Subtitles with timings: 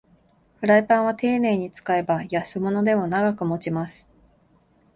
[0.59, 4.09] フライパンはていねいに使えば安物でも長く持ちます